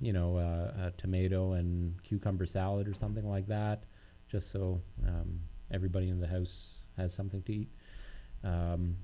[0.02, 3.84] you know, uh, a tomato and cucumber salad or something like that,
[4.28, 5.40] just so um,
[5.72, 7.70] everybody in the house has something to eat.
[8.44, 8.98] Um,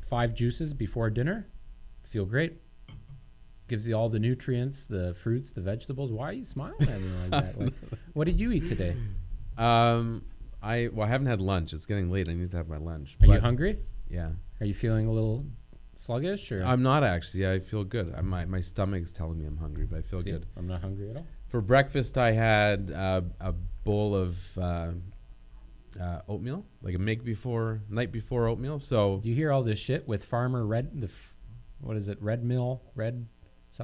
[0.00, 1.48] five juices before dinner.
[2.04, 2.61] Feel great.
[3.72, 6.12] Gives you all the nutrients, the fruits, the vegetables.
[6.12, 7.58] Why are you smiling at me like that?
[7.58, 7.72] Like,
[8.12, 8.94] what did you eat today?
[9.56, 10.26] Um,
[10.62, 11.72] I well, I haven't had lunch.
[11.72, 12.28] It's getting late.
[12.28, 13.16] I need to have my lunch.
[13.22, 13.78] Are you hungry?
[14.10, 14.32] Yeah.
[14.60, 15.46] Are you feeling a little
[15.94, 17.48] sluggish or I'm not actually.
[17.48, 18.14] I feel good.
[18.14, 20.44] I, my my stomach's telling me I'm hungry, but I feel See, good.
[20.58, 21.26] I'm not hungry at all.
[21.48, 23.52] For breakfast, I had uh, a
[23.84, 24.90] bowl of uh,
[25.98, 28.78] uh, oatmeal, like a make before, night before oatmeal.
[28.78, 31.34] So You hear all this shit with Farmer Red the f-
[31.80, 32.20] what is it?
[32.20, 33.26] Red Mill Red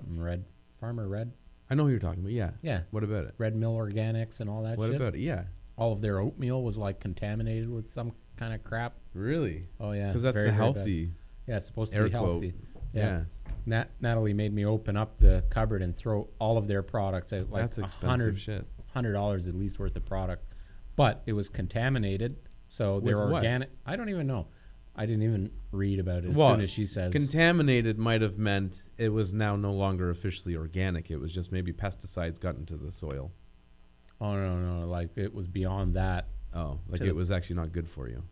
[0.02, 0.44] something Red
[0.80, 1.32] Farmer Red.
[1.70, 2.32] I know who you're talking about.
[2.32, 2.50] Yeah.
[2.62, 3.34] Yeah, What about it?
[3.38, 4.96] Red Mill Organics and all that What shit.
[4.96, 5.20] about it?
[5.20, 5.44] Yeah.
[5.76, 8.94] all of their oatmeal was like contaminated with some kind of crap.
[9.14, 9.66] Really?
[9.78, 10.76] Oh yeah, Because that's very, the very bad.
[10.76, 11.10] healthy.
[11.46, 12.12] Yeah, it's supposed to be quote.
[12.30, 12.54] healthy.
[12.92, 13.02] Yeah.
[13.02, 13.22] Yeah.
[13.66, 17.50] Nat- Natalie made me open up the cupboard and throw all of their products out,
[17.50, 18.66] like that's expensive shit.
[18.94, 20.44] hundred dollars at least worth of product,
[20.96, 22.36] but it was contaminated.
[22.68, 23.34] So they're With what?
[23.44, 23.70] organic.
[23.86, 24.48] I don't even know.
[24.96, 27.12] I didn't even read about it as Well, soon as she says.
[27.12, 31.10] Contaminated might have meant it was now no longer officially organic.
[31.10, 33.32] It was just maybe pesticides got into the soil.
[34.20, 36.28] oh no, no, like it was beyond that.
[36.54, 38.22] Oh, like it was actually not good for you.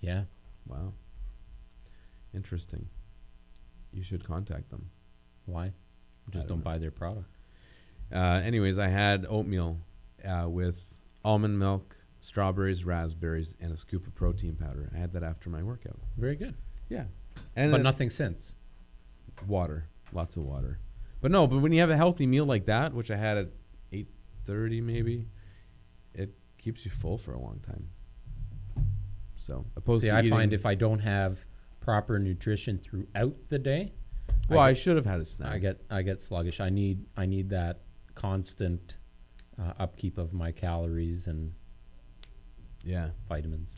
[0.00, 0.24] Yeah.
[0.66, 0.92] Wow.
[2.34, 2.88] Interesting.
[3.92, 4.90] You should contact them.
[5.46, 5.72] Why?
[6.30, 7.36] Just don't don't, buy their product.
[8.12, 9.78] Uh, anyways, I had oatmeal
[10.24, 14.90] uh, with almond milk, strawberries, raspberries, and a scoop of protein powder.
[14.94, 15.98] I had that after my workout.
[16.16, 16.54] Very good.
[16.88, 17.04] Yeah,
[17.54, 18.56] and but nothing since.
[19.46, 20.78] water, lots of water.
[21.20, 23.48] But no, but when you have a healthy meal like that, which I had at
[23.92, 24.08] eight
[24.44, 25.26] thirty maybe,
[26.14, 27.88] it keeps you full for a long time.
[29.36, 31.44] So opposed See, to I eating, find if I don't have
[31.80, 33.92] proper nutrition throughout the day,
[34.48, 35.52] well, I I should have had a snack.
[35.52, 36.60] I get I get sluggish.
[36.60, 37.80] I need I need that
[38.14, 38.96] constant
[39.60, 41.52] uh, upkeep of my calories and
[42.84, 43.10] yeah.
[43.28, 43.76] vitamins.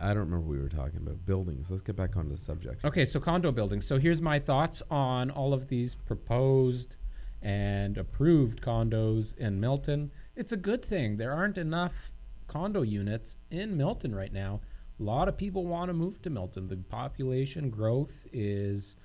[0.00, 1.70] I don't remember we were talking about buildings.
[1.70, 2.84] Let's get back onto the subject.
[2.84, 3.86] Okay, so condo buildings.
[3.86, 6.96] So here's my thoughts on all of these proposed
[7.42, 10.10] and approved condos in Milton.
[10.36, 11.16] It's a good thing.
[11.16, 12.12] There aren't enough
[12.46, 14.60] condo units in Milton right now.
[14.98, 16.68] A lot of people want to move to Milton.
[16.68, 18.96] The population growth is,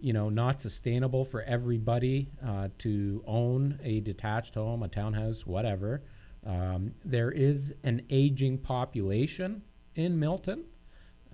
[0.00, 6.02] you know, not sustainable for everybody uh, to own a detached home, a townhouse, whatever.
[6.44, 9.62] Um, there is an aging population
[9.94, 10.64] in Milton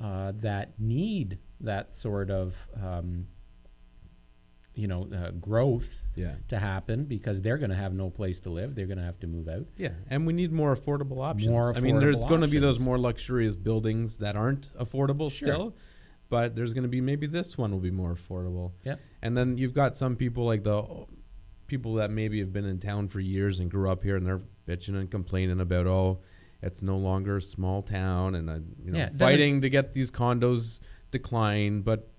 [0.01, 3.27] uh, that need that sort of um,
[4.75, 6.35] you know uh, growth Yeah.
[6.49, 8.75] to happen because they're going to have no place to live.
[8.75, 9.67] They're going to have to move out.
[9.77, 11.49] Yeah, and we need more affordable options.
[11.51, 15.49] More I mean, there's going to be those more luxurious buildings that aren't affordable Sure.
[15.49, 15.77] still,
[16.29, 18.73] but there's going to be maybe this one will be more affordable.
[18.85, 19.01] Yep.
[19.23, 20.83] And then you've got some people like the
[21.67, 24.43] people that maybe have been in town for years and grew up here, and they're
[24.67, 26.19] bitching and complaining about oh,
[26.63, 30.11] it's no longer a small town, and uh, you know Yeah, fighting to get these
[30.11, 32.11] condos declined, but.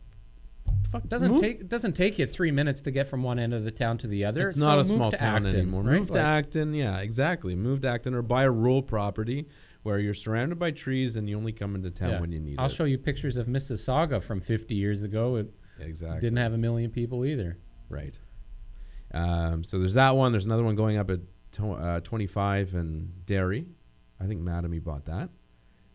[0.89, 3.63] Fuck, Doesn't move take doesn't take you three minutes to get from one end of
[3.63, 4.47] the town to the other.
[4.47, 5.83] It's not a small to town Acton, anymore.
[5.83, 5.99] right?
[5.99, 7.55] Move to Acton, yeah, exactly.
[7.55, 9.47] Move to Acton or buy a rural property
[9.85, 12.19] where you're surrounded by trees and you only come into town yeah.
[12.19, 12.59] when you need it.
[12.59, 15.35] I'll show you pictures of Mississauga from 50 years ago.
[15.35, 16.21] It exactly.
[16.21, 17.59] didn't have a million people either.
[17.87, 18.17] Right.
[19.13, 20.31] Um, so there's that one.
[20.31, 21.19] There's another one going up at
[21.53, 23.67] to, uh, 25 and Derry.
[24.19, 25.29] I think Mattamy bought that.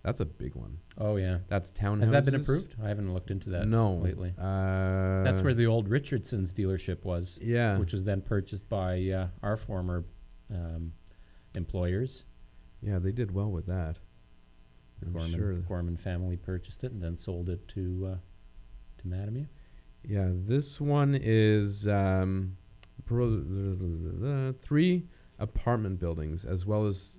[0.02, 0.78] That's a big one.
[0.96, 1.38] Oh yeah.
[1.48, 2.00] That's townhouses.
[2.00, 2.74] Has that been approved?
[2.82, 3.94] I haven't looked into that no.
[3.94, 4.32] lately.
[4.38, 7.38] Uh, That's where the old Richardson's dealership was.
[7.40, 7.78] Yeah.
[7.78, 10.04] which was then purchased by uh, our former
[10.50, 10.92] um,
[11.54, 12.24] employers.
[12.80, 13.98] yeah, they did well with that.
[15.00, 15.52] The I'm Gorman, sure.
[15.54, 18.16] Gorman family purchased it and then sold it to uh,
[18.98, 19.48] to Mattamy.
[20.02, 22.56] Yeah, this one is um,
[23.04, 25.06] pro- three
[25.38, 27.16] apartment buildings as well as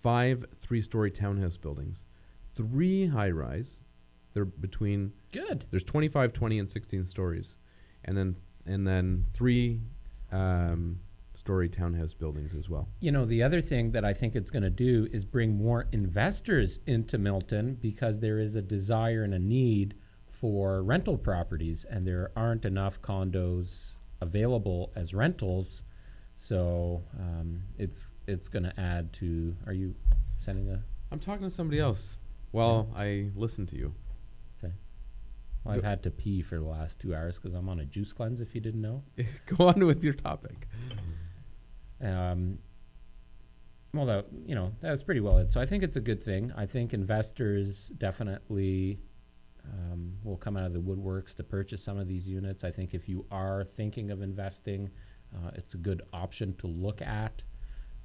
[0.00, 2.04] five three-story townhouse buildings,
[2.52, 3.80] three high-rise.
[4.32, 5.66] They're between Good.
[5.70, 7.56] there's 25, 20, and 16 stories,
[8.04, 8.36] and then
[8.66, 9.80] and then three
[10.30, 11.00] um,
[11.34, 12.88] story townhouse buildings as well.
[13.00, 15.88] You know, the other thing that I think it's going to do is bring more
[15.90, 19.94] investors into Milton because there is a desire and a need
[20.28, 25.82] for rental properties, and there aren't enough condos available as rentals.
[26.36, 29.56] So um, it's it's going to add to.
[29.66, 29.94] Are you
[30.38, 30.82] sending a?
[31.12, 32.18] I'm talking to somebody else
[32.52, 33.94] while I listen to you.
[35.64, 37.84] Well, I've Go- had to pee for the last two hours because I'm on a
[37.84, 38.40] juice cleanse.
[38.40, 39.02] If you didn't know.
[39.46, 40.68] Go on with your topic.
[42.02, 42.58] Um,
[43.92, 45.52] well, that you know that's pretty well it.
[45.52, 46.52] So I think it's a good thing.
[46.56, 49.00] I think investors definitely
[49.64, 52.64] um, will come out of the woodworks to purchase some of these units.
[52.64, 54.90] I think if you are thinking of investing,
[55.34, 57.42] uh, it's a good option to look at.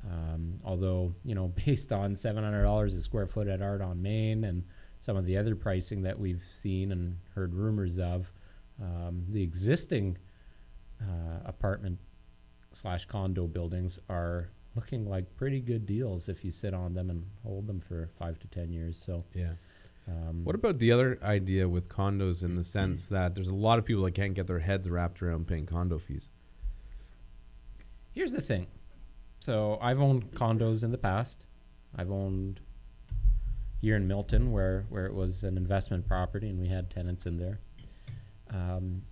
[0.09, 4.01] Um, although you know, based on seven hundred dollars a square foot at Art on
[4.01, 4.63] Main and
[4.99, 8.31] some of the other pricing that we've seen and heard rumors of,
[8.81, 10.17] um, the existing
[11.01, 11.99] uh, apartment
[12.73, 17.23] slash condo buildings are looking like pretty good deals if you sit on them and
[17.43, 18.97] hold them for five to ten years.
[18.97, 19.53] So, Yeah.
[20.07, 23.77] um, What about the other idea with condos in the sense that there's a lot
[23.79, 26.29] of people that can't get their heads wrapped around paying condo fees?
[28.13, 28.65] here's the thing.
[29.45, 31.45] So I've owned condos in the past.
[31.95, 32.61] I've owned
[33.79, 37.37] here in Milton where where it was an investment property and we had tenants in
[37.37, 37.59] there.
[38.49, 39.03] Um,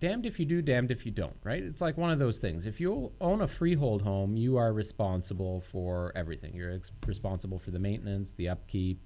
[0.00, 1.62] damned if you do, damned if you don't, right?
[1.62, 2.66] It's like one of those things.
[2.66, 6.54] If you own a freehold home, you are responsible for everything.
[6.54, 9.02] You're ex- responsible for the maintenance, the upkeep.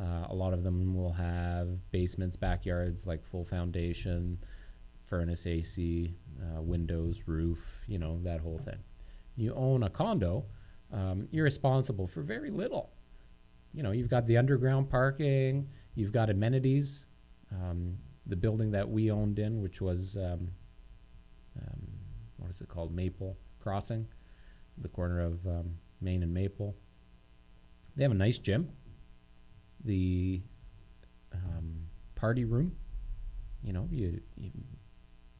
[0.00, 4.38] Uh, a lot of them will have basements, backyards, like full foundation,
[5.04, 8.78] furnace, AC, uh, windows, roof, you know, that whole thing.
[9.38, 10.46] You own a condo,
[10.92, 12.90] um, you're responsible for very little.
[13.72, 17.06] You know, you've got the underground parking, you've got amenities.
[17.52, 20.50] Um, the building that we owned in, which was, um,
[21.56, 21.88] um,
[22.36, 22.92] what is it called?
[22.92, 24.06] Maple Crossing,
[24.76, 26.76] the corner of um, Main and Maple.
[27.96, 28.68] They have a nice gym.
[29.84, 30.42] The
[31.32, 32.76] um, party room,
[33.62, 34.50] you know, you, you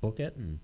[0.01, 0.61] book it and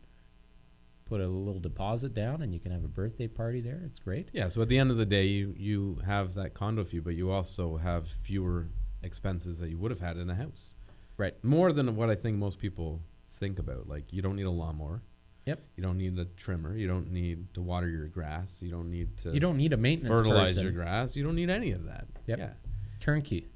[1.06, 3.82] put a little deposit down, and you can have a birthday party there.
[3.84, 4.28] It's great.
[4.32, 4.48] Yeah.
[4.48, 7.30] So at the end of the day, you you have that condo fee, but you
[7.30, 8.66] also have fewer
[9.02, 10.74] expenses that you would have had in a house.
[11.16, 11.34] Right.
[11.44, 13.88] More than what I think most people think about.
[13.88, 15.02] Like you don't need a lawnmower.
[15.46, 15.60] Yep.
[15.76, 16.74] You don't need a trimmer.
[16.74, 18.60] You don't need to water your grass.
[18.62, 20.62] You don't need to You don't need a maintenance fertilize person.
[20.62, 21.14] your grass.
[21.16, 22.06] You don't need any of that.
[22.26, 22.38] Yep.
[22.38, 22.50] Yeah.
[22.98, 23.48] turnkey.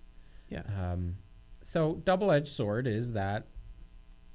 [0.51, 0.65] Yeah.
[0.79, 1.17] Um,
[1.63, 3.47] so double-edged sword is that,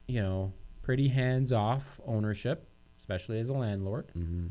[0.08, 2.68] you know, pretty hands-off ownership,
[3.04, 4.08] especially as a landlord.
[4.18, 4.48] Mm-hmm.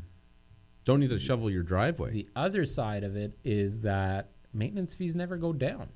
[0.85, 2.11] Don't need to shovel your driveway.
[2.11, 5.89] The other side of it is that maintenance fees never go down.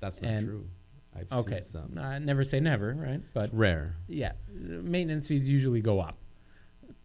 [0.00, 0.68] That's not and- true.
[1.16, 2.04] I've Okay, seen some.
[2.04, 3.20] uh, never say never, right?
[3.32, 3.94] But It's rare.
[4.08, 6.18] yeah, maintenance fees usually go up.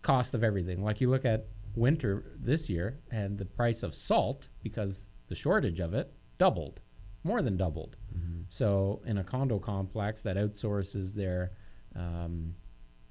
[0.01, 0.83] Cost of everything.
[0.83, 5.79] Like you look at winter this year, and the price of salt, because the shortage
[5.79, 6.81] of it, doubled,
[7.23, 7.97] more than doubled.
[8.17, 8.41] Mm-hmm.
[8.49, 11.51] So in a condo complex that outsources their
[11.95, 12.55] um,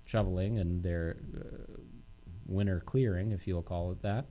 [0.08, 1.67] shoveling and their uh,
[2.48, 4.26] winter clearing, if you'll call it that,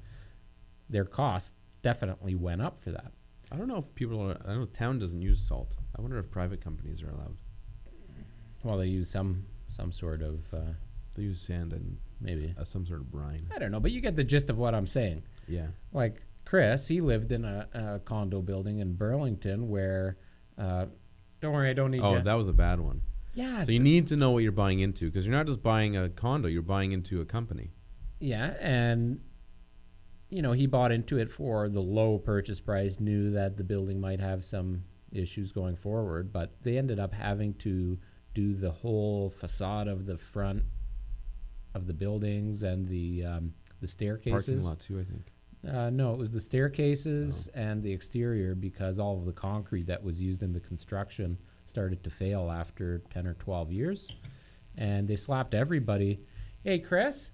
[0.89, 3.11] their cost definitely went up for that.
[3.51, 4.37] I don't know if people are.
[4.45, 5.75] I know town doesn't use salt.
[5.97, 7.37] I wonder if private companies are allowed.
[8.63, 10.73] Well, they use some some sort of uh,
[11.15, 13.47] They use sand and maybe uh, some sort of brine.
[13.55, 15.23] I don't know, but you get the gist of what I'm saying.
[15.47, 15.67] Yeah.
[15.93, 20.17] Like Chris, he lived in a, a condo building in Burlington where.
[20.57, 20.87] Uh,
[21.39, 22.21] don't worry, I don't need Oh, you.
[22.23, 23.01] that was a bad one.
[23.35, 25.95] yeah, So you need to know what you're buying into because you're not just buying
[25.95, 26.47] a condo.
[26.47, 27.69] You're buying into a company.
[28.19, 29.19] Yeah, and
[30.29, 33.99] you know, he bought into it for the low purchase price, knew that the building
[34.01, 37.97] might have some issues going forward, but they ended up having to
[38.33, 40.63] do the whole facade of the front
[41.73, 44.65] of the buildings and the um, the Parking staircases.
[44.65, 45.31] lot too, I think.
[45.67, 50.01] Uh, no, it was the staircases and the exterior because all of the concrete that
[50.01, 54.11] was used in the construction started to fail after 10 or 12 years.
[54.77, 56.21] And they slapped everybody.
[56.63, 57.31] Hey, Chris,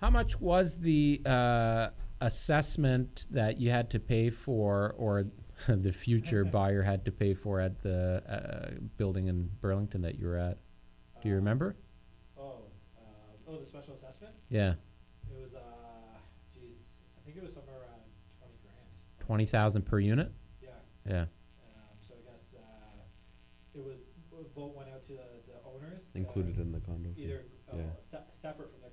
[0.00, 1.88] how much was the uh,
[2.20, 5.24] assessment that you had to pay for, or
[5.68, 10.26] the future buyer had to pay for at the uh, building in Burlington that you
[10.26, 10.58] were at?
[11.22, 11.76] Do you remember?
[12.38, 12.64] Oh,
[12.98, 13.00] uh,
[13.48, 14.34] oh, the special assessment?
[14.50, 14.74] Yeah,
[15.30, 15.60] It was, uh,
[16.54, 16.78] geez,
[17.18, 18.00] I think it was somewhere around
[18.38, 19.26] twenty grand.
[19.26, 20.30] 20000 per unit?
[20.62, 20.68] Yeah,
[21.08, 21.20] Yeah.
[21.22, 21.26] um,
[22.06, 23.00] so I guess, uh,
[23.74, 23.96] it was,
[24.38, 26.02] a vote went out to the, the owners.
[26.14, 27.10] uh, Included in the condo.
[27.16, 27.24] fee.
[27.24, 27.82] Either, uh, Yeah.
[28.04, 28.85] se- separate from the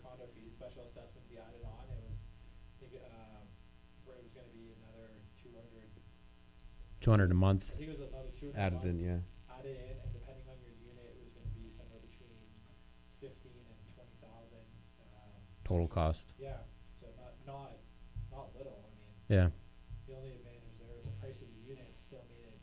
[7.04, 7.64] 200 a I month.
[7.76, 9.20] think it was another 200 Added a in, yeah.
[9.52, 12.40] added in, and depending on your unit, it was going to be somewhere between
[13.20, 14.64] 15 and 20,000.
[15.04, 16.32] Um, Total cost.
[16.40, 16.64] yeah,
[17.00, 17.72] so not not
[18.32, 18.80] not little.
[18.80, 19.48] I mean, Yeah.
[20.08, 22.60] the only advantage there is the price of the unit still made it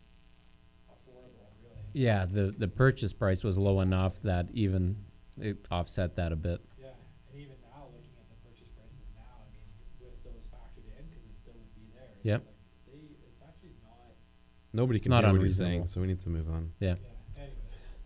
[0.89, 1.85] affordable, really.
[1.93, 5.05] Yeah, the, the purchase price was low enough that even
[5.37, 6.65] it offset that a bit.
[6.81, 6.97] Yeah,
[7.29, 9.69] and even now, looking at the purchase prices now, I mean,
[10.01, 12.09] with those factored in, because it still would be there.
[12.25, 12.41] Yep.
[12.45, 12.57] Like
[12.89, 14.13] they, it's actually not.
[14.73, 16.71] Nobody can not hear what he's saying, so we need to move on.
[16.81, 16.95] Yeah.
[17.37, 17.43] Yeah.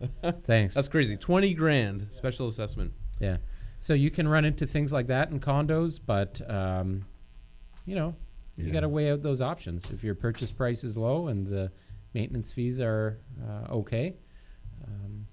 [0.01, 0.35] Anyways.
[0.45, 0.75] Thanks.
[0.75, 1.15] That's crazy.
[1.17, 2.93] Twenty grand special assessment.
[3.19, 3.37] Yeah.
[3.79, 7.05] So you can run into things like that in condos, but um,
[7.85, 8.15] you know,
[8.57, 8.73] you Yeah.
[8.73, 9.85] got to weigh out those options.
[9.91, 11.71] If your purchase price is low and the
[12.13, 14.15] maintenance fees are uh, okay,
[14.87, 15.27] um,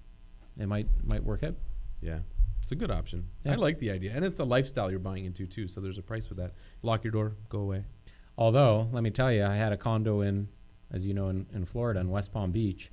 [0.57, 1.55] it might might work out.
[2.01, 2.19] Yeah,
[2.61, 3.27] it's a good option.
[3.43, 3.53] Yeah.
[3.53, 5.67] I like the idea, and it's a lifestyle you're buying into too.
[5.67, 6.53] So there's a price with that.
[6.83, 7.85] Lock your door, go away.
[8.37, 10.47] Although, let me tell you, I had a condo in,
[10.91, 12.89] as you know, in, in Florida, in West Palm Beach,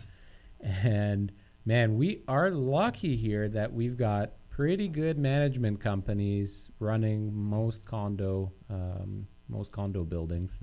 [0.60, 1.32] and
[1.64, 8.52] man, we are lucky here that we've got pretty good management companies running most condo
[8.68, 10.58] um, most condo buildings.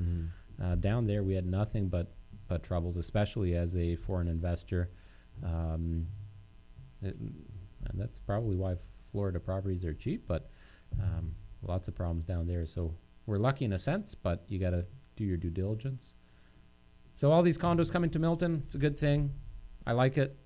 [0.61, 2.13] Uh, down there, we had nothing but
[2.47, 4.89] but troubles, especially as a foreign investor.
[5.43, 6.07] Um,
[7.01, 8.75] it- and that's probably why
[9.11, 10.49] Florida properties are cheap, but
[11.01, 12.65] um, lots of problems down there.
[12.65, 16.13] So we're lucky in a sense, but you got to do your due diligence.
[17.17, 19.33] So all these condos coming to Milton, it's a good thing.
[19.87, 20.37] I like it.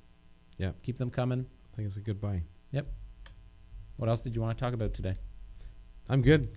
[0.57, 0.72] Yeah.
[0.84, 1.45] keep them coming.
[1.74, 2.43] I think it's a good buy.
[2.72, 2.88] Yep.
[3.97, 5.15] What else did you want to talk about today?
[6.09, 6.47] I'm good.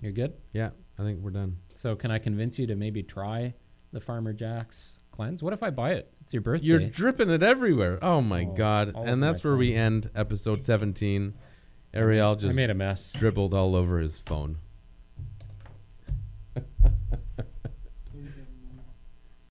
[0.00, 0.34] You're good.
[0.52, 1.56] Yeah, I think we're done.
[1.74, 3.54] So can I convince you to maybe try
[3.92, 5.42] the Farmer Jack's cleanse?
[5.42, 6.12] What if I buy it?
[6.20, 6.66] It's your birthday.
[6.66, 7.98] You're dripping it everywhere.
[8.02, 8.92] Oh my Oh, god!
[8.94, 11.34] And that's where we end episode 17.
[11.92, 13.12] Ariel just I made a mess.
[13.12, 14.58] dribbled all over his phone.